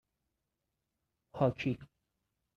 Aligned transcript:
هاکی 1.37 1.73